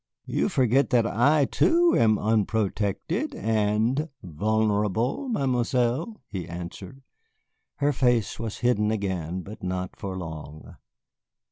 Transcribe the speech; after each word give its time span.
"You 0.25 0.49
forget 0.49 0.89
that 0.89 1.05
I, 1.05 1.45
too, 1.45 1.95
am 1.95 2.17
unprotected 2.17 3.35
and 3.35 4.09
vulnerable, 4.23 5.29
Mademoiselle," 5.29 6.19
he 6.27 6.47
answered. 6.47 7.03
Her 7.75 7.93
face 7.93 8.39
was 8.39 8.57
hidden 8.65 8.89
again, 8.89 9.41
but 9.43 9.61
not 9.61 9.95
for 9.95 10.17
long. 10.17 10.75